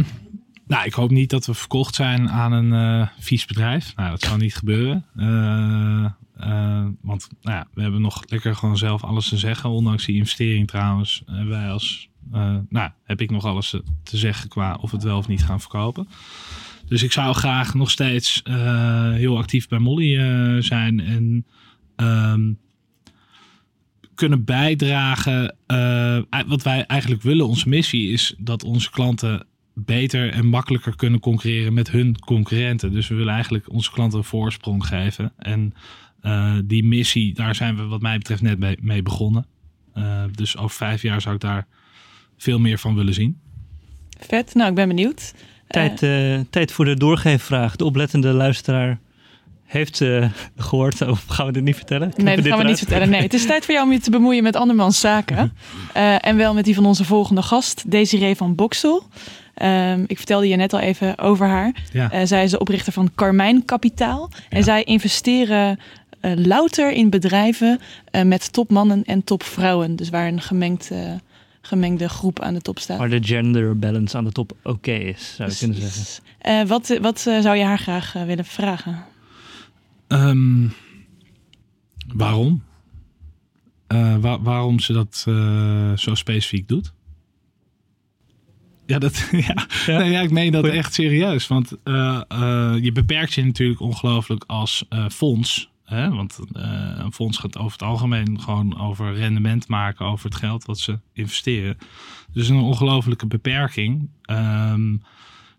[0.67, 3.93] nou, ik hoop niet dat we verkocht zijn aan een eh, vies bedrijf.
[3.95, 5.05] Nou, dat zal niet gebeuren.
[5.17, 6.05] Eh,
[6.37, 9.69] eh, want nou ja, we hebben nog lekker gewoon zelf alles te zeggen.
[9.69, 11.23] Ondanks die investering trouwens.
[11.47, 15.05] wij als, eh, nou, heb ik nog alles te- te zeggen qua of we het
[15.05, 16.07] wel of niet gaan verkopen.
[16.87, 20.99] Dus ik zou graag nog steeds eh, heel actief bij Molly eh, zijn.
[20.99, 21.45] En
[21.95, 22.53] ehm,
[24.15, 25.55] kunnen bijdragen.
[25.65, 31.19] eh, wat wij eigenlijk willen, onze missie is dat onze klanten beter en makkelijker kunnen
[31.19, 32.91] concurreren met hun concurrenten.
[32.91, 35.33] Dus we willen eigenlijk onze klanten een voorsprong geven.
[35.37, 35.73] En
[36.65, 39.45] die missie, daar zijn we wat mij betreft net mee, mee begonnen.
[40.31, 41.67] Dus over vijf jaar zou ik daar
[42.37, 43.39] veel meer van willen zien.
[44.19, 45.33] Vet, nou ik ben benieuwd.
[45.67, 47.75] Tijd, eh, tijd voor de doorgeefvraag.
[47.75, 48.99] De oplettende luisteraar
[49.65, 50.25] heeft eh,
[50.57, 51.01] gehoord.
[51.01, 52.11] Of gaan we dit niet vertellen?
[52.15, 53.09] Nee, dat gaan we niet vertellen.
[53.09, 55.51] Nee, het is tijd voor jou om je te bemoeien met andermans zaken.
[55.93, 59.03] Eh, en wel met die van onze volgende gast, Desiree van Boksel.
[59.53, 61.75] Ehm, ik vertelde je net al even over haar.
[61.91, 62.11] Ja.
[62.11, 64.29] Eh, zij is de oprichter van Carmijn Kapitaal.
[64.49, 65.79] En zij investeren
[66.19, 67.79] eh, louter in bedrijven
[68.11, 69.95] eh, met topmannen en topvrouwen.
[69.95, 70.99] Dus waar een gemengd, eh,
[71.67, 72.97] gemengde groep aan de top staat.
[72.97, 76.23] Waar de gender balance aan de top oké is, zou je kunnen zeggen.
[76.39, 79.03] Eh, wat wat eh, zou je haar graag eh, willen vragen?
[80.07, 80.67] Ehm,
[82.15, 82.63] waarom?
[83.87, 86.93] Eh, wa- waarom ze dat eh, zo specifiek doet?
[88.85, 89.67] Ja, dat, ja.
[89.85, 89.97] Ja.
[89.97, 90.77] Nee, ja, ik meen dat Goeie.
[90.77, 91.47] echt serieus.
[91.47, 95.69] Want eh, eh, je beperkt je natuurlijk ongelooflijk als eh, fonds.
[95.87, 100.65] Want eh, een fonds gaat over het algemeen gewoon over rendement maken over het geld
[100.65, 101.77] wat ze investeren.
[102.33, 104.09] Dus een ongelofelijke beperking.
[104.21, 104.97] Ehm,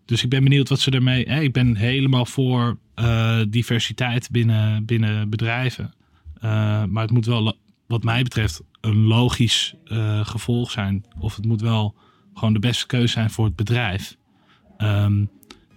[0.05, 1.25] dus ik ben benieuwd wat ze ermee.
[1.25, 5.93] Ik ben helemaal voor eh, diversiteit binnen, binnen bedrijven.
[6.33, 9.75] Eh, maar het moet wel, wat mij betreft, een logisch
[10.23, 11.05] gevolg zijn.
[11.19, 11.95] Of het moet wel
[12.33, 14.17] gewoon de beste keuze zijn voor het bedrijf.
[14.77, 15.29] En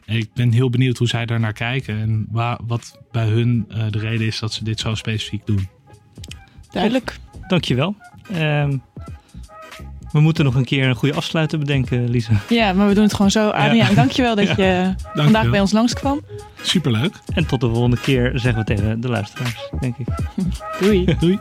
[0.05, 2.01] ik ben heel benieuwd hoe zij daar naar kijken.
[2.01, 5.69] En waar, wat bij hun eh, de reden is dat ze dit zo specifiek doen.
[6.71, 7.19] Duidelijk.
[7.49, 7.95] Dankjewel.
[8.33, 8.77] Ehm
[10.13, 12.33] we moeten nog een keer een goede afsluiter bedenken, Lisa.
[12.49, 13.49] Ja, maar we doen het gewoon zo.
[13.49, 16.21] Adriaan, dankjewel dat je vandaag bij ons langskwam.
[16.63, 17.15] Superleuk.
[17.35, 20.07] En tot de volgende keer zeggen we tegen de luisteraars, denk ik.
[20.81, 21.17] Doei.
[21.19, 21.41] Doei.